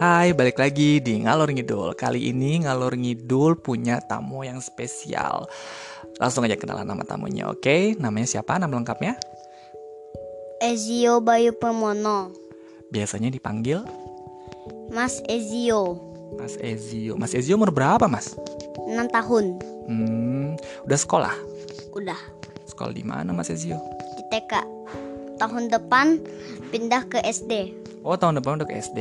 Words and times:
Hai, 0.00 0.32
balik 0.32 0.56
lagi 0.56 0.96
di 0.96 1.20
Ngalor 1.20 1.52
Ngidul. 1.52 1.92
Kali 1.92 2.32
ini 2.32 2.64
Ngalor 2.64 2.96
Ngidul 2.96 3.60
punya 3.60 4.00
tamu 4.00 4.40
yang 4.40 4.56
spesial. 4.56 5.44
Langsung 6.16 6.40
aja 6.48 6.56
kenalan 6.56 6.88
nama 6.88 7.04
tamunya, 7.04 7.52
oke? 7.52 8.00
Namanya 8.00 8.24
siapa? 8.24 8.56
Nama 8.56 8.72
lengkapnya? 8.72 9.20
Ezio 10.64 11.20
Bayu 11.20 11.52
Permono 11.52 12.32
Biasanya 12.88 13.28
dipanggil 13.28 13.84
Mas 14.88 15.20
Ezio 15.28 16.00
Mas 16.40 16.56
Ezio. 16.56 17.20
Mas 17.20 17.36
Ezio 17.36 17.60
umur 17.60 17.68
berapa, 17.68 18.08
Mas? 18.08 18.40
6 18.88 18.96
tahun 19.12 19.60
Hmm, 19.84 20.56
udah 20.88 20.96
sekolah? 20.96 21.36
Udah 21.92 22.16
Sekolah 22.64 22.96
di 22.96 23.04
mana, 23.04 23.36
Mas 23.36 23.52
Ezio? 23.52 23.76
di 24.16 24.24
TK 24.32 24.79
Tahun 25.40 25.72
depan 25.72 26.20
pindah 26.68 27.08
ke 27.08 27.18
SD 27.24 27.80
Oh, 28.00 28.16
tahun 28.16 28.40
depan 28.40 28.56
udah 28.60 28.68
ke 28.68 28.80
SD. 28.80 29.00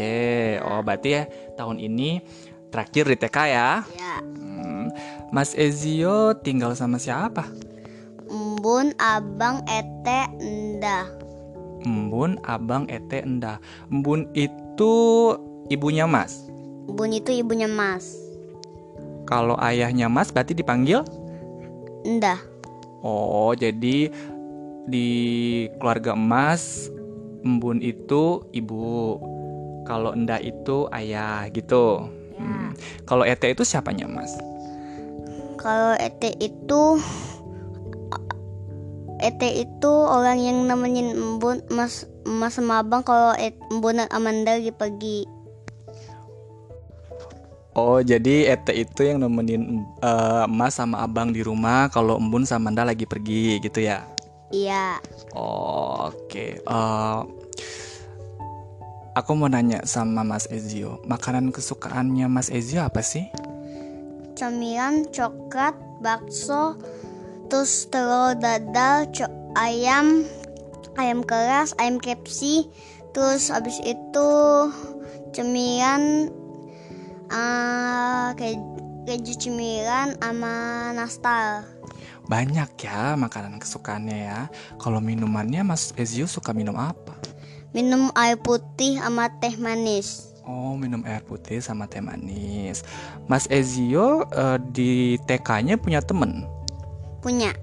Oh, 0.60 0.84
berarti 0.84 1.10
ya 1.16 1.24
tahun 1.56 1.80
ini 1.80 2.20
terakhir 2.68 3.08
di 3.08 3.16
TK 3.16 3.38
ya. 3.48 3.70
Ya 3.96 4.16
Hmm, 4.40 4.92
Mas 5.32 5.56
Ezio 5.56 6.36
tinggal 6.44 6.76
sama 6.76 7.00
siapa? 7.00 7.48
Embun 8.28 8.92
Abang 9.00 9.64
Ete 9.68 10.28
Endah 10.44 11.08
Embun, 11.80 12.36
Abang, 12.44 12.92
Ete, 12.92 13.24
Endah. 13.24 13.56
Embun 13.88 14.28
itu 14.36 14.92
ibunya 15.72 16.04
Mas. 16.04 16.44
Embun 16.92 17.16
itu 17.16 17.32
ibunya 17.32 17.72
Mas 17.72 18.20
Kalau 19.24 19.56
ayahnya 19.64 20.12
Mas 20.12 20.28
berarti 20.28 20.52
dipanggil? 20.52 21.08
Endah 22.04 22.40
Oh, 23.00 23.56
jadi 23.56 24.12
di 24.90 25.10
keluarga 25.78 26.18
Mas, 26.18 26.90
Embun 27.46 27.80
itu 27.80 28.44
ibu. 28.52 29.22
Kalau 29.88 30.14
Endah 30.14 30.38
itu 30.44 30.86
ayah 30.94 31.48
gitu. 31.50 32.04
Hmm. 32.38 32.76
Kalau 33.08 33.26
Ete 33.26 33.50
itu 33.54 33.64
siapanya 33.66 34.06
Mas? 34.06 34.36
Kalau 35.58 35.96
Ete 35.98 36.36
itu 36.38 37.00
Ete 39.20 39.50
itu 39.68 39.92
orang 39.92 40.40
yang 40.40 40.64
nemenin 40.68 41.12
Embun 41.12 41.60
Mas 41.74 42.08
Mas 42.24 42.56
sama 42.56 42.80
Abang 42.80 43.04
kalau 43.04 43.36
Embun 43.72 44.06
Amanda 44.14 44.56
lagi 44.56 44.72
pergi 44.72 45.28
Oh, 47.80 48.04
jadi 48.04 48.60
Ete 48.60 48.76
itu 48.76 49.08
yang 49.08 49.24
nemenin 49.24 49.88
eh, 50.04 50.46
Mas 50.52 50.76
sama 50.76 51.00
Abang 51.00 51.32
di 51.32 51.40
rumah 51.40 51.88
kalau 51.88 52.20
Embun 52.20 52.44
sama 52.44 52.74
Endah 52.74 52.84
lagi 52.84 53.08
pergi 53.08 53.62
gitu 53.64 53.80
ya? 53.80 54.04
Iya. 54.50 54.98
Oh, 55.38 56.10
Oke, 56.10 56.58
Eh, 56.60 57.20
aku 59.14 59.32
mau 59.38 59.46
nanya 59.46 59.86
sama 59.86 60.26
Mas 60.26 60.50
Ezio, 60.50 60.98
makanan 61.06 61.54
kesukaannya 61.54 62.26
Mas 62.26 62.50
Ezio 62.50 62.82
apa 62.82 63.02
sih? 63.02 63.30
camilan 64.40 65.04
coklat 65.12 65.76
bakso 66.00 66.80
terus 67.52 67.92
telur 67.92 68.40
dadar 68.40 69.04
ayam 69.60 70.24
ayam 70.96 71.28
keras 71.28 71.76
ayam 71.76 72.00
kepsi 72.00 72.72
terus 73.12 73.52
habis 73.52 73.84
itu 73.84 74.32
cemilan 75.36 76.32
ke- 78.40 78.64
keju 79.04 79.34
cemilan 79.36 80.16
sama 80.24 80.56
nastar 80.96 81.68
Banyak 82.30 82.78
ya 82.78 83.18
makanan 83.18 83.58
kesukaannya 83.58 84.18
ya. 84.30 84.40
Kalau 84.78 85.02
minumannya 85.02 85.66
Mas 85.66 85.92
Ezio 85.98 86.30
suka 86.30 86.54
minum 86.54 86.78
apa? 86.78 87.18
minum 87.70 88.10
air 88.18 88.34
putih 88.34 88.98
sama 88.98 89.30
teh 89.38 89.54
manis 89.54 90.26
Oh, 90.42 90.74
minum 90.74 91.06
air 91.06 91.22
putih 91.22 91.62
sama 91.62 91.86
teh 91.86 92.02
manis. 92.02 92.82
Mas 93.30 93.46
Ezio 93.46 94.26
eh, 94.34 94.58
di 94.74 95.22
TK-nya 95.22 95.78
punya 95.78 96.02
temen. 96.02 96.50
punya 97.22 97.54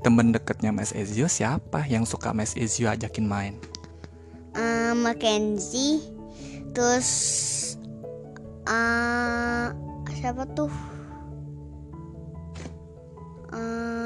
Temen 0.00 0.32
deketnya 0.32 0.72
Mas 0.72 0.96
Ezio 0.96 1.28
siapa 1.28 1.84
yang 1.84 2.08
suka 2.08 2.32
Mas 2.32 2.56
Ezio 2.56 2.88
ajakin 2.88 3.28
main? 3.28 3.54
eh, 4.56 4.92
Mackenzie 4.96 6.00
terus 6.72 7.08
eh 8.64 9.68
siapa 10.16 10.48
tuh 10.56 10.72
Eh, 13.54 14.03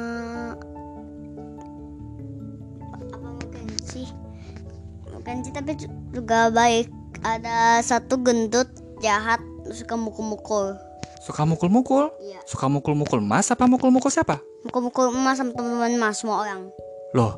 Mackenzie 5.29 5.53
tapi 5.53 5.77
juga 6.09 6.49
baik 6.49 6.89
ada 7.21 7.85
satu 7.85 8.17
gendut 8.17 8.65
jahat 9.05 9.37
suka 9.69 9.93
mukul-mukul 9.93 10.73
Suka 11.21 11.45
mukul-mukul? 11.45 12.09
iya 12.25 12.41
Suka 12.49 12.65
mukul-mukul 12.73 13.21
Mas 13.21 13.53
apa 13.53 13.69
mukul-mukul 13.69 14.09
siapa? 14.09 14.41
mukul-mukul 14.65 15.13
emas 15.13 15.37
sama 15.37 15.53
teman-teman 15.53 16.01
emas 16.01 16.25
semua 16.25 16.41
orang 16.41 16.73
Loh, 17.13 17.37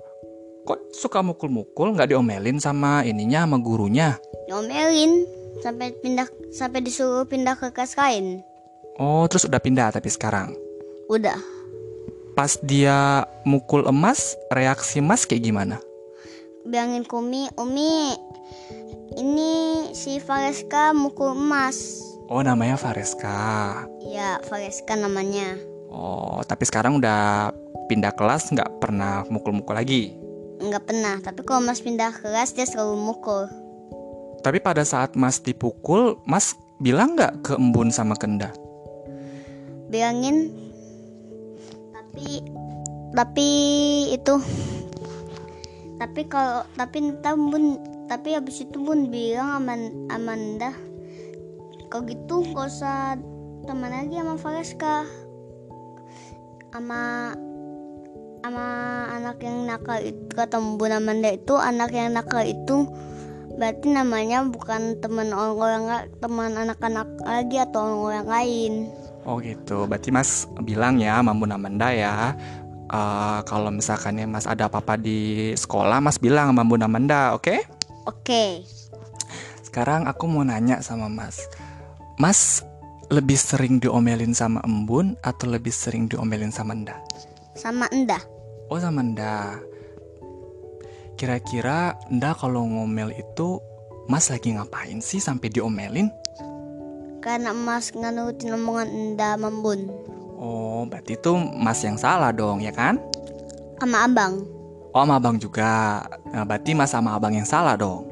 kok 0.62 0.78
suka 0.95 1.19
mukul-mukul 1.19 1.91
nggak 1.99 2.15
diomelin 2.15 2.62
sama 2.62 3.03
ininya 3.03 3.43
sama 3.43 3.59
gurunya? 3.59 4.15
diomelin 4.47 5.27
sampai 5.59 5.91
pindah 5.91 6.31
sampai 6.55 6.87
disuruh 6.87 7.27
pindah 7.27 7.59
ke 7.59 7.75
kelas 7.75 7.99
lain 7.99 8.47
Oh, 9.03 9.27
terus 9.27 9.51
udah 9.51 9.59
pindah 9.59 9.91
tapi 9.91 10.07
sekarang. 10.07 10.55
udah 11.11 11.43
Pas 12.39 12.55
dia 12.62 13.27
mukul 13.43 13.83
emas, 13.83 14.39
reaksi 14.55 15.03
Mas 15.03 15.27
kayak 15.27 15.43
gimana? 15.43 15.83
Bilangin 16.65 17.04
ke 17.06 17.15
Umi, 17.16 17.48
Umi 17.56 18.15
ini 19.16 19.53
si 19.97 20.22
Vareska 20.22 20.94
mukul 20.94 21.34
emas. 21.34 22.00
Oh, 22.31 22.41
namanya 22.47 22.78
Vareska. 22.78 23.82
Ya, 24.06 24.38
Vareska 24.47 24.94
namanya. 24.94 25.59
Oh, 25.91 26.38
tapi 26.47 26.62
sekarang 26.62 27.03
udah 27.03 27.50
pindah 27.91 28.15
kelas 28.15 28.54
nggak 28.54 28.78
pernah 28.78 29.26
mukul-mukul 29.26 29.75
lagi. 29.75 30.15
Enggak 30.62 30.87
pernah, 30.87 31.19
tapi 31.19 31.43
kalau 31.43 31.65
Mas 31.65 31.82
pindah 31.82 32.15
kelas 32.15 32.54
dia 32.54 32.69
selalu 32.69 32.94
mukul. 32.94 33.50
Tapi 34.47 34.62
pada 34.62 34.87
saat 34.87 35.19
Mas 35.19 35.42
dipukul, 35.42 36.22
Mas 36.22 36.54
bilang 36.78 37.19
nggak 37.19 37.42
ke 37.42 37.53
Embun 37.59 37.91
sama 37.91 38.15
Kenda? 38.15 38.54
Bilangin 39.91 40.54
tapi 41.91 42.47
tapi 43.10 43.50
itu 44.15 44.38
tapi 46.00 46.25
kalau 46.33 46.65
tapi 46.81 47.12
ntar 47.12 47.37
bun 47.37 47.77
tapi 48.09 48.33
habis 48.33 48.65
itu 48.65 48.81
bun 48.81 49.12
bilang 49.12 49.61
aman 49.61 50.09
Amanda 50.09 50.72
kalau 51.93 52.09
gitu 52.09 52.41
gak 52.56 52.72
usah 52.72 53.21
teman 53.69 53.93
lagi 53.93 54.16
sama 54.16 54.41
Vareska 54.41 55.05
sama 56.72 57.37
sama 58.41 58.66
anak 59.12 59.44
yang 59.44 59.69
nakal 59.69 60.00
itu 60.00 60.33
kata 60.33 60.56
bun 60.56 60.97
Amanda 60.97 61.37
itu 61.37 61.53
anak 61.60 61.93
yang 61.93 62.16
nakal 62.16 62.41
itu 62.49 62.89
berarti 63.60 63.93
namanya 63.93 64.41
bukan 64.49 64.97
teman 65.05 65.37
orang-orang 65.37 65.84
la- 65.84 66.09
teman 66.25 66.56
anak-anak 66.56 67.09
lagi 67.21 67.60
atau 67.60 67.83
orang-orang 67.84 68.28
lain. 68.31 68.72
Oh 69.28 69.37
gitu, 69.37 69.84
berarti 69.84 70.09
Mas 70.09 70.49
bilang 70.65 70.97
ya 70.97 71.21
sama 71.21 71.37
Bun 71.37 71.53
Amanda 71.53 71.93
ya 71.93 72.33
eh, 72.91 73.41
Kalau 73.47 73.71
misalkannya 73.71 74.27
Mas 74.27 74.51
ada 74.51 74.67
apa-apa 74.67 74.99
di 74.99 75.51
sekolah, 75.55 76.03
Mas 76.03 76.19
bilang 76.19 76.51
sama 76.51 76.67
Bun 76.67 76.83
Amanda, 76.83 77.33
oke? 77.39 77.62
oke 78.11 78.45
Sekarang 79.62 80.11
aku 80.11 80.27
mau 80.27 80.43
nanya 80.43 80.83
sama 80.83 81.06
Mas 81.06 81.47
Mas 82.19 82.67
lebih 83.11 83.39
sering 83.39 83.78
diomelin 83.78 84.34
sama 84.34 84.62
Embun 84.67 85.19
atau 85.23 85.51
lebih 85.51 85.71
sering 85.75 86.06
diomelin 86.11 86.51
sama 86.51 86.75
Enda? 86.75 86.99
sama 87.55 87.87
Endah 87.95 88.23
Oh 88.71 88.78
sama 88.78 89.03
Enda 89.03 89.59
Kira-kira 91.15 91.95
Enda 92.10 92.34
kalau 92.34 92.66
ngomel 92.66 93.15
itu 93.15 93.63
Mas 94.10 94.27
lagi 94.27 94.57
ngapain 94.57 94.98
sih 94.98 95.22
sampai 95.22 95.54
diomelin? 95.54 96.10
Karena 97.21 97.53
emas 97.54 97.92
nganurutin 97.95 98.57
omongan 98.57 98.89
Enda 98.91 99.37
Mambun 99.39 99.87
Oh 100.41 100.89
berarti 100.89 101.21
itu 101.21 101.37
Mas 101.37 101.84
yang 101.84 102.01
salah 102.01 102.33
dong 102.33 102.65
ya 102.65 102.72
kan? 102.72 102.97
sama 103.77 104.04
abang. 104.04 104.45
Oh 104.92 105.01
sama 105.04 105.16
abang 105.16 105.37
juga 105.41 106.04
nah, 106.28 106.45
Berarti 106.45 106.77
Mas 106.77 106.92
sama 106.92 107.16
abang 107.16 107.33
yang 107.33 107.47
salah 107.48 107.77
dong 107.77 108.09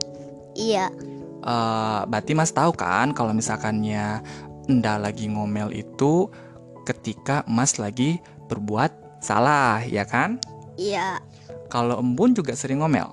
Iya, 0.56 0.88
Eh, 1.38 2.00
Berarti 2.08 2.32
Mas 2.32 2.52
tahu 2.52 2.72
kan 2.72 3.12
kalau 3.12 3.32
misalkannya 3.32 4.20
Enda 4.64 4.96
lagi 4.96 5.28
ngomel 5.28 5.72
itu 5.72 6.28
Ketika 6.84 7.44
Mas 7.44 7.76
lagi 7.76 8.16
berbuat 8.48 9.20
salah 9.20 9.84
ya 9.84 10.08
kan? 10.08 10.40
iya, 10.80 11.20
Kalau 11.69 12.00
Embun 12.00 12.32
juga 12.32 12.56
sering 12.56 12.80
ngomel 12.80 13.12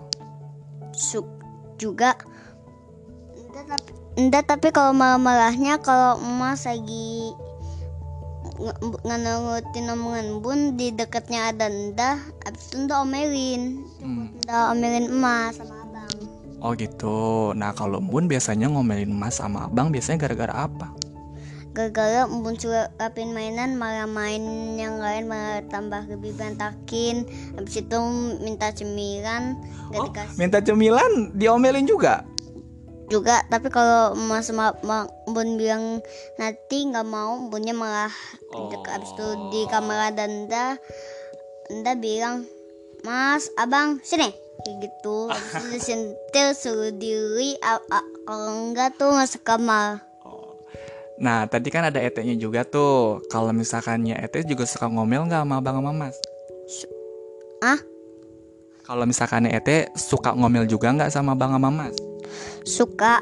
suk 0.95 1.27
juga. 1.75 2.15
Enda 4.15 4.39
tapi 4.39 4.47
tapi 4.47 4.67
kalau 4.71 4.95
marah-marahnya 4.95 5.75
kalau 5.83 6.15
emas 6.23 6.63
lagi 6.63 7.35
nganurutin 9.03 9.91
omongan 9.91 10.39
bun 10.39 10.59
di 10.79 10.91
dekatnya 10.95 11.51
ada 11.51 11.67
Enda, 11.67 12.19
abis 12.47 12.71
itu 12.71 12.85
Enda 12.85 13.03
omelin. 13.03 13.83
Hmm. 13.99 14.27
Omelin 14.71 15.11
emas 15.11 15.59
sama 15.59 15.83
abang. 15.83 16.15
Oh 16.63 16.71
gitu. 16.73 17.51
Nah 17.53 17.75
kalau 17.75 17.99
Embun 17.99 18.25
biasanya 18.25 18.71
ngomelin 18.71 19.11
Mas 19.13 19.37
sama 19.37 19.69
Abang 19.69 19.93
biasanya 19.93 20.25
gara-gara 20.25 20.65
apa? 20.65 20.89
gara-gara 21.75 22.23
embun 22.23 22.55
suka 22.55 22.87
rapin 22.95 23.35
mainan 23.35 23.75
malah 23.75 24.07
main 24.07 24.39
yang 24.79 24.95
lain 24.95 25.27
malah 25.27 25.59
tambah 25.67 26.07
lebih 26.07 26.31
berantakin 26.39 27.27
habis 27.59 27.83
itu 27.83 27.99
minta 28.39 28.71
cemilan 28.71 29.59
Oh, 29.91 30.07
dikasih 30.07 30.39
minta 30.39 30.63
cemilan 30.63 31.35
diomelin 31.35 31.85
juga. 31.85 32.23
Juga 33.05 33.45
tapi 33.47 33.69
kalau 33.69 34.17
mas 34.17 34.49
ma, 34.49 34.73
ma- 34.81 35.09
embun 35.29 35.55
bilang 35.55 36.01
nanti 36.35 36.85
nggak 36.85 37.05
mau 37.05 37.37
embunnya 37.37 37.73
malah 37.73 38.13
Oh. 38.55 38.71
habis 38.87 39.11
itu 39.11 39.27
di 39.51 39.67
kamar 39.67 40.15
Danda 40.15 40.79
Danda 41.67 41.93
bilang 41.99 42.47
mas 43.03 43.51
abang 43.59 43.99
sini 43.99 44.31
kayak 44.63 44.77
gitu 44.79 45.27
habis 45.27 45.51
itu 45.51 45.65
disentil 45.75 46.47
suruh 46.55 46.93
diri 46.95 47.59
kalau 48.23 48.71
enggak 48.71 48.95
tuh 48.95 49.11
masuk 49.11 49.43
kamar 49.43 50.01
Nah 51.15 51.47
tadi 51.47 51.71
kan 51.71 51.87
ada 51.87 52.03
Ete-nya 52.03 52.35
juga 52.35 52.67
tuh. 52.67 53.23
Kalau 53.31 53.55
misalkannya 53.55 54.19
Ete 54.19 54.43
juga 54.43 54.67
suka 54.67 54.91
ngomel 54.91 55.23
nggak 55.31 55.47
sama 55.47 55.63
Abang 55.63 55.79
sama 55.79 55.91
Mas? 55.95 56.19
ah 57.63 57.79
Kalau 58.83 59.07
misalkannya 59.07 59.55
Ete 59.55 59.95
suka 59.95 60.35
ngomel 60.35 60.67
juga 60.67 60.91
nggak 60.91 61.15
sama 61.15 61.31
Abang 61.31 61.55
sama 61.55 61.71
Mas? 61.71 61.95
Suka. 62.63 63.21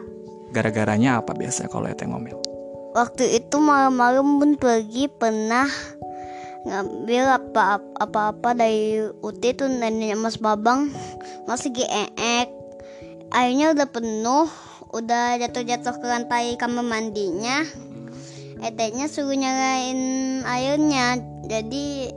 Gara-garanya 0.54 1.22
apa 1.22 1.34
biasanya 1.34 1.70
kalau 1.70 1.90
Ete 1.90 2.06
ngomel? 2.06 2.38
Waktu 2.94 3.42
itu 3.42 3.58
malam-malam 3.58 4.38
pun 4.38 4.52
pergi 4.54 5.10
pernah 5.10 5.66
ngambil 6.64 7.24
apa 7.28 7.82
apa-apa 8.00 8.56
dari 8.56 9.02
UT 9.20 9.42
tuh 9.58 9.68
nanya 9.68 10.16
Mas 10.16 10.38
Babang. 10.38 10.94
Masih 11.50 11.74
lagi 11.74 11.86
eek. 11.90 12.50
Airnya 13.34 13.74
udah 13.74 13.88
penuh 13.90 14.48
udah 14.94 15.42
jatuh-jatuh 15.42 15.96
ke 15.98 16.06
lantai 16.06 16.54
kamar 16.56 16.86
mandinya. 16.86 17.66
Eteknya 18.62 19.10
suruh 19.10 19.36
nyalain 19.36 20.00
airnya. 20.46 21.20
Jadi 21.50 22.14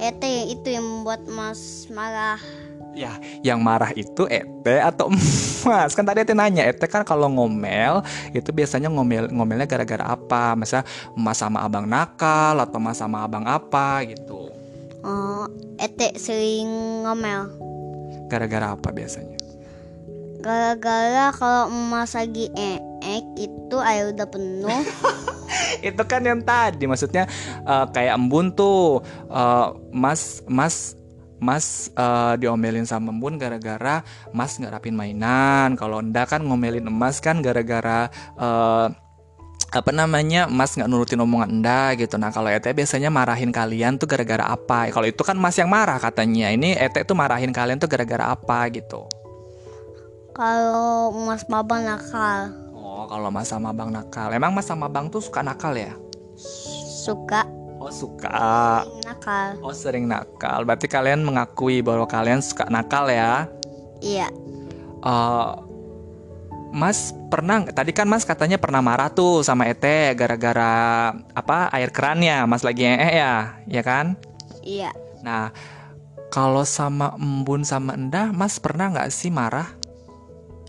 ete 0.00 0.48
itu 0.48 0.66
yang 0.80 0.82
membuat 0.82 1.28
Mas 1.28 1.86
marah 1.92 2.40
Ya, 2.90 3.14
yang 3.46 3.62
marah 3.62 3.94
itu 3.94 4.26
Ete 4.26 4.82
atau 4.82 5.06
Mas? 5.66 5.94
Kan 5.94 6.02
tadi 6.02 6.26
Ete 6.26 6.34
nanya, 6.34 6.66
Ete 6.66 6.90
kan 6.90 7.06
kalau 7.06 7.30
ngomel 7.30 8.02
itu 8.34 8.50
biasanya 8.50 8.90
ngomel 8.90 9.30
ngomelnya 9.30 9.70
gara-gara 9.70 10.10
apa? 10.10 10.58
Masa 10.58 10.82
Mas 11.14 11.38
sama 11.38 11.62
Abang 11.62 11.86
nakal 11.86 12.58
atau 12.58 12.82
Mas 12.82 12.98
sama 12.98 13.22
Abang 13.22 13.46
apa 13.46 14.02
gitu? 14.10 14.50
oh 15.04 15.48
ete 15.80 16.12
sering 16.20 16.68
ngomel 17.08 17.48
Gara-gara 18.30 18.78
apa 18.78 18.94
biasanya? 18.94 19.34
Gara-gara 20.38 21.34
kalau 21.34 21.66
emas 21.66 22.14
lagi 22.14 22.46
eek 22.54 23.26
itu 23.36 23.76
air 23.82 24.14
udah 24.14 24.28
penuh 24.30 24.70
itu 25.88 26.02
kan 26.06 26.22
yang 26.22 26.40
tadi 26.46 26.86
maksudnya 26.86 27.26
eh, 27.66 27.86
kayak 27.90 28.14
embun 28.14 28.54
tuh 28.54 29.02
eh, 29.28 29.66
mas 29.90 30.46
mas 30.46 30.94
mas 31.40 31.88
eh, 31.96 32.34
diomelin 32.38 32.84
sama 32.86 33.10
embun 33.10 33.40
gara-gara 33.40 34.04
mas 34.30 34.60
nggak 34.60 34.78
rapin 34.78 34.94
mainan. 34.94 35.74
Kalau 35.74 36.04
enda 36.04 36.28
kan 36.28 36.44
ngomelin 36.44 36.86
emas 36.86 37.18
kan 37.18 37.40
gara-gara 37.40 38.12
eh, 38.38 38.88
apa 39.70 39.90
namanya 39.94 40.50
mas 40.50 40.74
nggak 40.74 40.90
nurutin 40.90 41.22
omongan 41.22 41.62
enda 41.62 41.94
gitu. 41.96 42.18
Nah 42.18 42.30
kalau 42.34 42.50
ete 42.52 42.70
biasanya 42.74 43.08
marahin 43.08 43.50
kalian 43.50 43.96
tuh 43.96 44.06
gara-gara 44.06 44.44
apa? 44.46 44.90
Kalau 44.92 45.06
itu 45.06 45.22
kan 45.22 45.38
mas 45.38 45.56
yang 45.56 45.70
marah 45.72 45.98
katanya. 45.98 46.52
Ini 46.52 46.78
ete 46.78 47.02
tuh 47.02 47.14
marahin 47.14 47.54
kalian 47.54 47.78
tuh 47.78 47.88
gara-gara 47.88 48.30
apa 48.30 48.66
gitu? 48.74 49.06
Kalau 50.34 51.14
emas 51.14 51.42
babang 51.46 51.86
nakal. 51.86 52.70
Oh 52.74 53.06
kalau 53.06 53.30
mas 53.30 53.46
sama 53.46 53.70
bang 53.70 53.94
nakal. 53.94 54.34
Emang 54.34 54.50
mas 54.50 54.66
sama 54.66 54.90
bang 54.90 55.06
tuh 55.06 55.22
suka 55.22 55.44
nakal 55.46 55.76
ya? 55.76 55.94
Suka 57.04 57.46
oh 57.80 57.88
suka. 57.90 58.84
nakal. 59.02 59.56
Oh 59.64 59.72
sering 59.72 60.04
nakal, 60.06 60.68
berarti 60.68 60.86
kalian 60.86 61.24
mengakui 61.24 61.80
bahwa 61.80 62.04
kalian 62.04 62.44
suka 62.44 62.68
nakal 62.68 63.08
ya? 63.08 63.48
Iya. 64.04 64.28
Eh, 65.00 65.50
mas 66.70 67.16
pernah, 67.32 67.66
tadi 67.66 67.90
kan 67.90 68.06
Mas 68.06 68.22
katanya 68.22 68.60
pernah 68.60 68.78
marah 68.84 69.10
tuh 69.10 69.42
sama 69.42 69.66
Ete 69.66 70.14
gara-gara 70.14 71.10
apa 71.34 71.72
air 71.74 71.90
kerannya, 71.90 72.46
Mas 72.46 72.62
lagi 72.62 72.86
ee 72.86 73.18
ya, 73.18 73.58
ya 73.66 73.82
kan? 73.82 74.14
Iya. 74.62 74.92
Nah, 75.24 75.50
kalau 76.30 76.62
sama 76.62 77.16
Embun 77.18 77.66
sama 77.66 77.98
Endah, 77.98 78.30
Mas 78.30 78.62
pernah 78.62 78.92
nggak 78.92 79.10
sih 79.10 79.32
marah? 79.32 79.66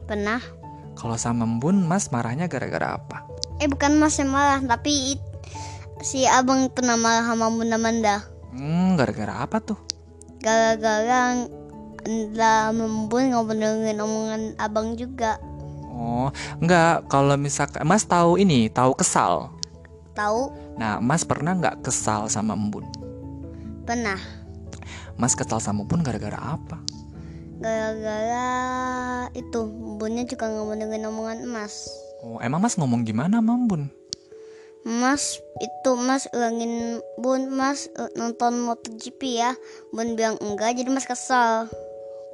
Pernah. 0.09 0.41
Kalau 0.97 1.15
sama 1.19 1.45
Embun, 1.45 1.85
Mas 1.85 2.09
marahnya 2.09 2.49
gara-gara 2.49 2.97
apa? 2.97 3.29
Eh 3.61 3.69
bukan 3.69 4.01
mas 4.01 4.17
yang 4.17 4.33
marah 4.33 4.57
Tapi 4.57 5.21
si 6.01 6.25
abang 6.25 6.69
pernah 6.73 6.97
marah 6.97 7.25
sama 7.25 7.49
Bunda 7.53 7.77
Manda 7.77 8.25
Hmm, 8.51 8.99
gara-gara 8.99 9.47
apa 9.47 9.63
tuh? 9.63 9.79
Gara-gara 10.43 11.47
Nda 12.03 12.73
membun 12.75 13.31
ngobrolin 13.31 13.95
omongan 13.95 14.59
abang 14.59 14.97
juga 14.99 15.39
Oh, 16.01 16.33
enggak. 16.57 17.05
Kalau 17.13 17.37
misalkan 17.37 17.85
Mas 17.85 18.01
tahu 18.09 18.41
ini, 18.41 18.65
tahu 18.73 18.97
kesal. 18.97 19.53
Tahu 20.17 20.49
Nah, 20.81 20.97
Mas 20.97 21.21
pernah 21.21 21.53
nggak 21.53 21.85
kesal 21.85 22.25
sama 22.25 22.57
Embun? 22.57 22.83
Pernah 23.85 24.17
Mas 25.15 25.37
kesal 25.37 25.61
sama 25.61 25.85
Embun 25.85 26.01
gara-gara 26.01 26.57
apa? 26.57 26.81
Gara-gara 27.61 28.49
itu 29.37 29.61
Bunda 30.01 30.25
juga 30.25 30.49
ngobrolin 30.49 31.05
omongan 31.05 31.45
emas 31.45 31.85
Oh, 32.25 32.41
emang 32.41 32.65
Mas 32.65 32.73
ngomong 32.75 33.05
gimana 33.05 33.37
sama 33.37 33.53
Embun? 33.53 34.00
Mas 34.81 35.37
itu 35.61 35.91
Mas 35.93 36.25
ulangin 36.33 36.99
Bun 37.21 37.53
Mas 37.53 37.85
eh, 37.93 38.09
nonton 38.17 38.65
MotoGP 38.65 39.21
ya 39.37 39.53
Bun 39.93 40.17
bilang 40.17 40.41
enggak 40.41 40.77
jadi 40.77 40.89
Mas 40.89 41.05
kesal 41.05 41.69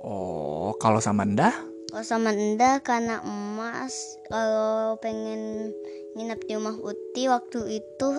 Oh, 0.06 0.78
kalau 0.78 1.02
sama 1.02 1.26
Endah? 1.26 1.52
Kalau 1.88 2.04
sama 2.04 2.36
Enda 2.36 2.84
karena 2.84 3.24
emas 3.24 4.20
kalau 4.28 5.00
pengen 5.00 5.72
nginep 6.14 6.40
di 6.46 6.54
rumah 6.60 6.76
Uti 6.76 7.32
waktu 7.32 7.80
itu 7.82 8.10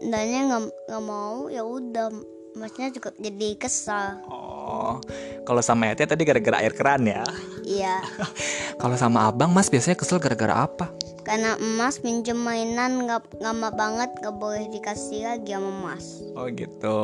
Endanya 0.00 0.48
nggak 0.48 0.62
nggak 0.88 1.04
mau 1.04 1.46
ya 1.52 1.60
udah 1.62 2.08
Masnya 2.56 2.90
juga 2.90 3.14
jadi 3.20 3.54
kesal 3.54 4.24
Oh, 4.26 4.98
kalau 5.44 5.62
sama 5.62 5.92
Ete 5.92 6.08
tadi 6.08 6.24
gara-gara 6.24 6.58
air 6.64 6.72
keran 6.74 7.04
ya? 7.06 7.22
Iya 7.62 8.00
Kalau 8.80 8.96
sama 8.96 9.28
Abang, 9.28 9.52
Mas 9.52 9.68
biasanya 9.68 9.94
kesel 9.94 10.16
gara-gara 10.18 10.64
apa? 10.64 10.88
Karena 11.30 11.54
emas 11.62 12.02
pinjem 12.02 12.34
mainan 12.34 13.06
nggak 13.06 13.38
nggak 13.38 13.74
banget 13.78 14.10
nggak 14.18 14.34
boleh 14.34 14.66
dikasih 14.66 15.30
lagi 15.30 15.54
sama 15.54 15.70
Mas 15.70 16.06
Oh 16.34 16.50
gitu. 16.50 16.98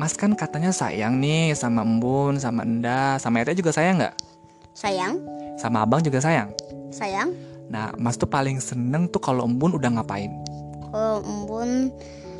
Mas 0.00 0.16
kan 0.16 0.32
katanya 0.32 0.72
sayang 0.72 1.20
nih 1.20 1.52
sama 1.52 1.84
Embun, 1.84 2.40
sama 2.40 2.64
Endah, 2.64 3.20
sama 3.20 3.44
Ete 3.44 3.52
juga 3.52 3.68
sayang 3.76 4.00
nggak? 4.00 4.16
sayang 4.72 5.20
Sama 5.60 5.84
Abang 5.84 6.00
juga 6.00 6.24
sayang. 6.24 6.52
sayang 6.88 7.36
Nah, 7.68 7.92
Mas 8.00 8.16
tuh 8.16 8.28
paling 8.30 8.56
seneng 8.64 9.12
tuh 9.12 9.20
kalau 9.20 9.44
Embun 9.44 9.76
udah 9.76 9.92
ngapain? 10.00 10.32
kalau 10.86 11.20
embun 11.28 11.92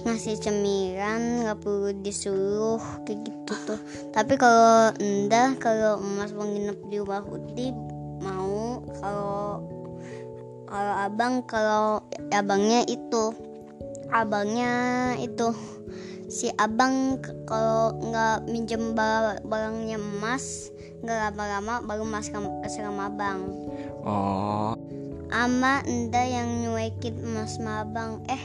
ngasih 0.06 0.38
cemilan 0.38 1.44
nggak 1.44 1.60
perlu 1.60 1.92
disuruh 2.00 2.80
kayak 3.04 3.26
gitu 3.26 3.52
tuh 3.66 3.80
tapi 4.14 4.38
kalau 4.38 4.94
endah 4.96 5.52
kalau 5.58 5.98
emas 5.98 6.30
mau 6.32 6.46
nginep 6.46 6.78
di 6.88 6.96
rumah 7.02 7.20
Uti 7.26 7.75
mau 8.22 8.80
kalau 9.02 9.60
kalau 10.66 10.94
abang 10.99 11.35
kalau 11.46 11.85
abangnya 12.35 12.82
itu 12.87 13.32
abangnya 14.11 15.14
itu 15.18 15.50
si 16.26 16.50
abang 16.58 17.23
kalau 17.46 17.94
nggak 18.02 18.50
minjem 18.50 18.94
ba- 18.99 19.38
barangnya 19.46 19.99
emas 19.99 20.70
nggak 21.02 21.30
lama-lama 21.30 21.75
baru 21.87 22.02
mas 22.02 22.26
sama 22.30 23.06
abang. 23.06 23.46
Oh, 24.06 24.75
ama 25.30 25.82
enda 25.87 26.23
yang 26.23 26.62
nyuekin 26.62 27.18
emas 27.23 27.58
sama 27.58 27.87
abang. 27.87 28.23
Eh 28.26 28.42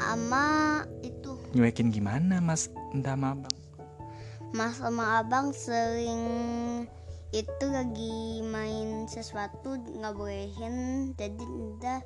ama 0.00 0.80
itu. 1.04 1.36
Nyuekin 1.52 1.92
gimana 1.92 2.40
Mas 2.40 2.72
sama 2.92 3.36
Abang? 3.36 3.56
mas 4.52 4.76
sama 4.76 5.24
abang 5.24 5.48
sering 5.56 6.20
itu 7.32 7.64
lagi 7.64 8.44
main 8.44 9.08
sesuatu 9.08 9.80
nggak 9.80 10.14
bolehin 10.14 10.76
jadi 11.16 11.40
enda 11.42 11.96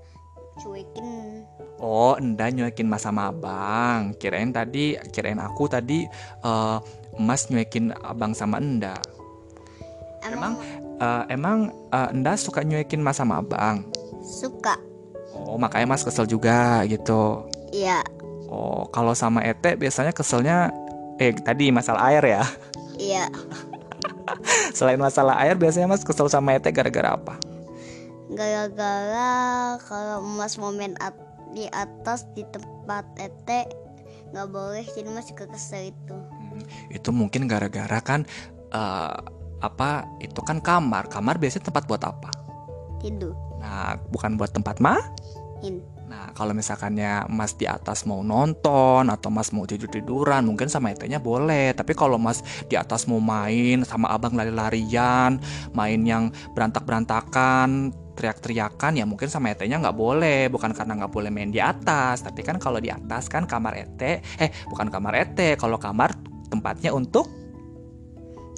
cuekin 0.57 1.43
Oh, 1.77 2.17
Endah 2.17 2.49
nyuekin 2.49 2.89
Mas 2.89 3.05
sama 3.05 3.29
Abang. 3.29 4.17
Kirain 4.17 4.49
tadi, 4.49 4.97
kirain 5.13 5.37
aku 5.37 5.69
tadi 5.69 6.09
eh, 6.41 6.77
Mas 7.21 7.53
nyuekin 7.53 7.93
Abang 8.01 8.33
sama 8.33 8.57
Endah. 8.57 8.97
Emang 10.25 10.57
eh, 10.97 11.23
emang 11.29 11.59
eh, 11.93 12.09
Endah 12.17 12.41
suka 12.41 12.65
nyuekin 12.65 13.05
Mas 13.05 13.21
sama 13.21 13.45
Abang. 13.45 13.85
suka 14.25 14.81
Oh, 15.37 15.61
makanya 15.61 15.93
Mas 15.93 16.01
kesel 16.01 16.25
juga 16.25 16.81
gitu. 16.89 17.45
iya 17.69 18.01
Oh, 18.49 18.89
kalau 18.89 19.13
sama 19.13 19.45
Ete 19.45 19.77
biasanya 19.77 20.17
keselnya 20.17 20.73
eh 21.21 21.35
tadi 21.37 21.69
masalah 21.69 22.09
air 22.09 22.25
ya. 22.25 22.45
iya 22.97 23.29
Selain 24.79 24.99
masalah 24.99 25.39
air, 25.43 25.55
biasanya 25.55 25.91
Mas 25.91 26.03
kesel 26.03 26.27
sama 26.31 26.57
Ete 26.57 26.71
gara-gara 26.75 27.15
apa? 27.15 27.37
gara-gara 28.27 29.79
kalau 29.87 30.19
Mas 30.19 30.59
mau 30.59 30.75
main 30.75 30.99
at 30.99 31.15
di 31.55 31.71
atas 31.71 32.27
di 32.35 32.43
tempat 32.51 33.07
ete 33.23 33.71
nggak 34.35 34.51
boleh 34.51 34.83
jadi 34.83 35.07
Mas 35.15 35.31
juga 35.31 35.47
kesel 35.47 35.95
itu 35.95 36.17
Hmm, 36.57 36.63
itu 36.91 37.11
mungkin 37.15 37.47
gara-gara 37.47 38.03
kan 38.03 38.27
eh, 38.75 39.17
apa? 39.63 40.05
Itu 40.21 40.43
kan 40.43 40.59
kamar. 40.61 41.09
Kamar 41.09 41.39
biasanya 41.39 41.71
tempat 41.71 41.87
buat 41.87 42.03
apa? 42.03 42.31
tidur 42.99 43.33
Nah, 43.63 43.95
bukan 44.11 44.35
buat 44.35 44.51
tempat 44.53 44.83
mah? 44.83 45.01
in 45.65 45.81
Nah, 46.07 46.31
kalau 46.39 46.55
misalkannya 46.55 47.27
Mas 47.27 47.59
di 47.59 47.67
atas 47.67 48.07
mau 48.07 48.23
nonton 48.23 49.11
atau 49.11 49.27
Mas 49.27 49.51
mau 49.51 49.67
tidur-tiduran, 49.67 50.47
mungkin 50.47 50.71
sama 50.71 50.95
etenya 50.95 51.19
boleh. 51.19 51.75
Tapi 51.75 51.99
kalau 51.99 52.15
Mas 52.15 52.47
di 52.71 52.79
atas 52.79 53.11
mau 53.11 53.19
main 53.19 53.83
sama 53.83 54.15
abang 54.15 54.39
lari-larian, 54.39 55.43
main 55.75 56.01
yang 56.07 56.31
berantak-berantakan, 56.55 57.91
teriak-teriakan, 58.15 59.03
ya 59.03 59.05
mungkin 59.05 59.27
sama 59.27 59.51
etenya 59.51 59.83
nggak 59.83 59.99
boleh. 59.99 60.47
Bukan 60.47 60.71
karena 60.71 60.95
nggak 61.03 61.13
boleh 61.13 61.31
main 61.35 61.51
di 61.51 61.59
atas, 61.59 62.23
tapi 62.23 62.47
kan 62.47 62.63
kalau 62.63 62.79
di 62.79 62.89
atas 62.89 63.27
kan 63.27 63.43
kamar 63.43 63.75
ete, 63.75 64.23
eh 64.39 64.51
bukan 64.71 64.87
kamar 64.87 65.15
ete. 65.19 65.59
Kalau 65.59 65.75
kamar 65.75 66.15
tempatnya 66.47 66.95
untuk, 66.95 67.27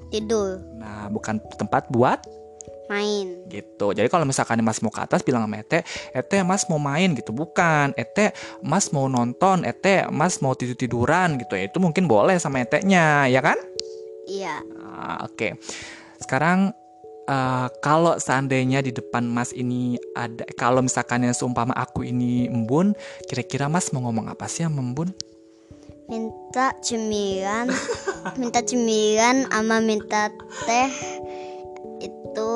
tidur 0.09 0.61
nah 0.81 1.09
bukan 1.13 1.41
tempat 1.61 1.89
buat 1.93 2.21
main 2.89 3.45
gitu. 3.47 3.93
Jadi 3.93 4.09
kalau 4.09 4.25
misalkan 4.25 4.61
Mas 4.65 4.81
mau 4.81 4.91
ke 4.93 5.01
atas 5.05 5.21
bilang 5.23 5.45
sama 5.45 5.61
Ete, 5.61 5.85
Ete 6.13 6.41
Mas 6.43 6.67
mau 6.67 6.81
main 6.81 7.13
gitu, 7.15 7.31
bukan. 7.31 7.93
Ete 7.95 8.33
Mas 8.65 8.91
mau 8.91 9.07
nonton, 9.07 9.63
Ete 9.63 10.09
Mas 10.09 10.41
mau 10.41 10.57
tidur 10.57 10.75
tiduran 10.75 11.37
gitu 11.39 11.55
ya. 11.55 11.69
Itu 11.69 11.79
mungkin 11.79 12.09
boleh 12.09 12.41
sama 12.41 12.65
Etenya, 12.65 13.29
ya 13.29 13.41
kan? 13.45 13.57
iya 14.29 14.61
Ah, 14.93 15.25
Oke. 15.25 15.57
Sekarang 16.21 16.75
eh, 17.29 17.69
kalau 17.81 18.21
seandainya 18.21 18.85
di 18.85 18.93
depan 18.93 19.25
Mas 19.25 19.57
ini 19.57 19.97
ada, 20.13 20.45
kalau 20.59 20.85
misalkan 20.85 21.25
yang 21.25 21.33
seumpama 21.33 21.73
aku 21.73 22.05
ini 22.05 22.49
embun, 22.49 22.93
kira-kira 23.29 23.71
Mas 23.73 23.89
mau 23.95 24.05
ngomong 24.05 24.29
apa 24.29 24.45
sih 24.51 24.65
sama 24.67 24.85
embun? 24.85 25.13
minta 26.09 26.73
cemilan 26.81 27.69
minta 28.41 28.65
cemilan 28.65 29.45
ama 29.53 29.77
minta 29.85 30.33
teh 30.65 30.89
itu 32.29 32.49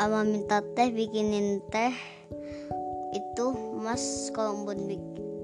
ama 0.00 0.24
minta 0.24 0.64
teh 0.74 0.88
bikinin 0.88 1.60
teh. 1.68 1.92
Itu 3.12 3.52
mas 3.78 4.32
kalau 4.32 4.64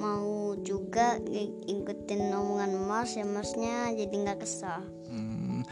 mau 0.00 0.56
juga 0.64 1.20
ngikutin 1.20 2.32
omongan 2.32 2.72
mas 2.88 3.14
ya 3.14 3.28
masnya. 3.28 3.92
Jadi 3.92 4.14
nggak 4.24 4.40
kesal 4.42 4.80
Hmm, 5.10 5.66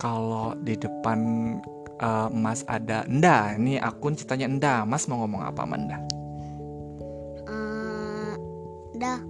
kalau 0.00 0.56
di 0.64 0.72
depan 0.72 1.18
eh, 2.00 2.28
Mas 2.32 2.64
ada 2.64 3.04
Enda, 3.04 3.52
ini 3.60 3.76
akun 3.76 4.16
ceritanya 4.16 4.48
Enda. 4.48 4.74
Mas 4.88 5.04
mau 5.04 5.20
ngomong 5.20 5.44
apa 5.44 5.68
sama 5.68 5.76
Enda? 5.76 5.98
Eh, 7.44 8.32
dah 8.96 9.20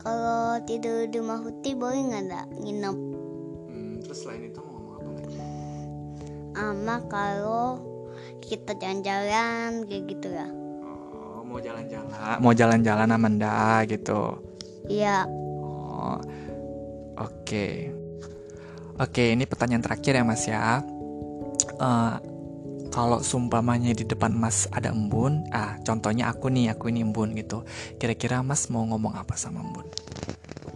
kalau 0.00 0.56
tidur 0.64 1.04
di 1.10 1.20
rumah 1.20 1.44
Huti 1.44 1.76
boleh 1.76 2.00
nggak 2.08 2.48
nginep. 2.64 2.96
Hmm, 3.68 3.94
terus 4.00 4.24
selain 4.24 4.48
itu 4.48 4.65
ama 6.56 7.04
kalau 7.06 7.78
kita 8.40 8.72
jalan-jalan 8.76 9.84
kayak 9.84 10.04
gitu 10.08 10.28
ya 10.32 10.48
Oh, 10.82 11.44
mau 11.44 11.60
jalan-jalan, 11.60 12.36
mau 12.40 12.52
jalan-jalan 12.52 13.06
sama 13.06 13.28
Nda 13.28 13.84
gitu. 13.86 14.20
iya 14.88 15.28
Oh, 15.28 16.18
oke. 17.16 17.66
Oke, 18.96 19.32
ini 19.32 19.44
pertanyaan 19.44 19.80
terakhir 19.80 20.12
ya 20.16 20.24
Mas 20.24 20.44
ya. 20.44 20.80
Eh, 21.76 22.14
kalau 22.88 23.20
sumpamanya 23.20 23.92
di 23.92 24.04
depan 24.04 24.32
Mas 24.32 24.68
ada 24.72 24.88
embun, 24.88 25.44
ah 25.52 25.76
contohnya 25.84 26.28
aku 26.28 26.48
nih, 26.48 26.72
aku 26.72 26.88
ini 26.88 27.04
embun 27.04 27.36
gitu. 27.36 27.64
Kira-kira 27.96 28.40
Mas 28.40 28.68
mau 28.68 28.84
ngomong 28.84 29.12
apa 29.12 29.36
sama 29.36 29.60
embun? 29.60 29.84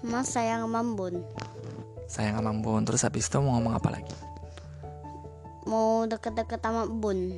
mas 0.01 0.33
sayang 0.33 0.65
mambun 0.65 1.21
Sayang 2.09 2.41
sama 2.41 2.51
embun, 2.57 2.81
terus 2.89 3.05
habis 3.05 3.29
itu 3.29 3.37
mau 3.37 3.61
ngomong 3.61 3.77
apa 3.77 3.89
lagi? 3.93 4.13
Mau 5.65 6.05
deket-deket 6.05 6.61
sama 6.61 6.87
bun 6.87 7.37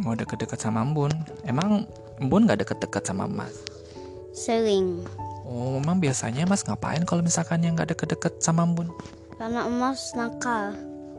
Mau 0.00 0.16
deket-deket 0.16 0.56
sama 0.56 0.80
embun? 0.80 1.12
Emang 1.44 1.84
embun 2.16 2.48
gak 2.48 2.64
deket-deket 2.64 3.04
sama 3.04 3.28
Mas? 3.28 3.52
sering 4.32 5.04
Oh, 5.44 5.76
memang 5.76 6.00
biasanya 6.00 6.48
Mas 6.48 6.64
ngapain 6.64 7.04
kalau 7.04 7.20
misalkan 7.20 7.60
yang 7.60 7.76
gak 7.76 7.92
deket-deket 7.92 8.40
sama 8.40 8.64
embun? 8.64 8.88
karena 9.34 9.66
emas 9.66 10.14
nakal 10.14 10.72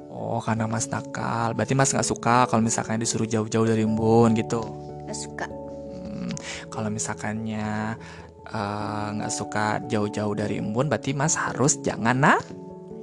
Oh, 0.07 0.37
karena 0.37 0.69
Mas 0.69 0.85
nakal. 0.87 1.57
Berarti 1.57 1.73
Mas 1.73 1.89
nggak 1.89 2.05
suka 2.05 2.45
kalau 2.45 2.61
misalkan 2.61 3.01
disuruh 3.01 3.25
jauh-jauh 3.25 3.65
dari 3.65 3.81
embun 3.81 4.33
gitu. 4.33 4.61
gak 5.03 5.17
suka 5.17 5.45
Hmm, 5.49 6.29
kalau 6.69 6.89
misalkannya 6.89 7.97
eh, 8.45 9.07
nggak 9.13 9.33
suka 9.33 9.81
jauh-jauh 9.85 10.33
dari 10.33 10.57
embun, 10.57 10.85
berarti 10.85 11.13
Mas 11.13 11.33
harus 11.33 11.81
jangan 11.81 12.13
nak 12.15 12.41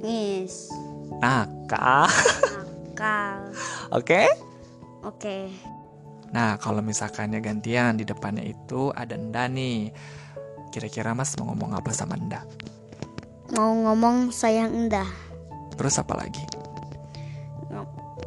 yes 0.01 0.71
nakal. 1.19 2.07
Nakal 3.01 3.41
Oke? 3.91 4.29
oke 5.01 5.37
Nah, 6.31 6.55
kalau 6.55 6.79
misalkannya 6.79 7.43
gantian 7.43 7.99
di 7.99 8.07
depannya 8.07 8.47
itu 8.47 8.87
ada 8.95 9.19
Enda 9.19 9.51
nih. 9.51 9.91
Kira-kira 10.71 11.11
Mas 11.11 11.35
mau 11.35 11.51
ngomong 11.51 11.75
apa 11.75 11.91
sama 11.91 12.15
Enda? 12.15 12.47
mau 13.51 13.75
ngomong 13.75 14.31
sayang 14.31 14.71
endah 14.71 15.03
Terus 15.75 15.99
apa 15.99 16.15
lagi? 16.15 16.39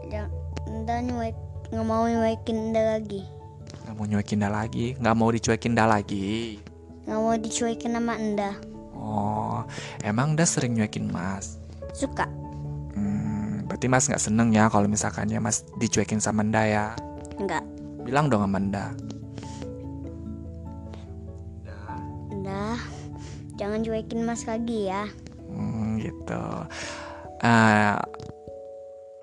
ya 0.05 0.29
endah 0.69 1.01
nyuek 1.01 1.33
nggak 1.73 1.87
mau 1.89 2.05
nyuekin 2.05 2.69
endah 2.69 3.01
lagi 3.01 3.25
Nggak 3.89 3.95
mau 3.97 4.05
nyuekin 4.05 4.37
Enda 4.37 4.51
lagi? 4.53 4.87
Nggak 5.01 5.17
mau 5.17 5.29
dicuekin 5.33 5.73
Enda 5.73 5.85
lagi? 5.89 6.61
nggak 7.09 7.21
mau 7.25 7.35
dicuekin 7.41 7.93
sama 7.97 8.15
endah 8.21 8.55
Oh, 8.93 9.65
emang 10.05 10.37
Enda 10.37 10.45
sering 10.45 10.77
nyuekin 10.77 11.09
Mas? 11.09 11.57
suka 11.97 12.29
berarti 13.75 13.91
Mas 13.91 14.07
nggak 14.07 14.23
seneng 14.23 14.55
ya 14.55 14.71
kalau 14.71 14.87
misalkannya 14.87 15.43
Mas 15.43 15.67
dicuekin 15.83 16.23
sama 16.23 16.47
Enda 16.47 16.63
ya? 16.63 16.87
enggak 17.43 17.67
Bilang 18.07 18.31
dong 18.31 18.47
sama 18.47 18.63
Enda. 18.63 18.95
endah 22.31 22.79
jangan 23.59 23.83
cuekin 23.83 24.23
mas 24.23 24.47
lagi 24.47 24.87
ya 24.87 25.11
Hmm, 25.51 25.99
gitu. 25.99 26.43
Ah, 27.39 27.99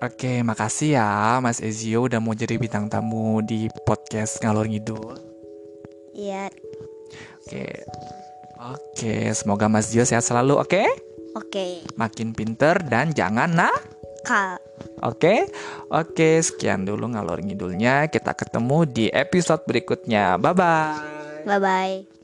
Oke, 0.00 0.40
makasih 0.40 0.96
ya 0.96 1.38
Mas 1.38 1.60
Ezio 1.60 2.08
udah 2.08 2.18
mau 2.18 2.32
jadi 2.32 2.56
bintang 2.56 2.88
tamu 2.88 3.38
di 3.38 3.68
podcast 3.84 4.40
Ngalor 4.40 4.66
Ngidul. 4.66 5.12
iya 6.12 6.48
Oke. 7.44 7.84
Oke, 8.58 9.30
semoga 9.32 9.68
Mas 9.68 9.88
Zio 9.88 10.02
sehat 10.02 10.24
selalu, 10.24 10.56
oke? 10.58 10.82
oke 11.32 11.84
Makin 11.94 12.32
pinter 12.32 12.80
dan 12.82 13.12
jangan 13.12 13.48
nah. 13.52 13.76
Kal 14.24 14.58
Oke, 15.02 15.50
oke, 15.90 16.30
sekian 16.42 16.86
dulu 16.86 17.10
ngalor 17.10 17.42
ngidulnya. 17.42 18.06
Kita 18.06 18.34
ketemu 18.38 18.86
di 18.86 19.06
episode 19.10 19.66
berikutnya. 19.66 20.38
Bye 20.38 20.54
bye. 20.54 21.46
bye 21.46 21.58
bye 21.58 22.21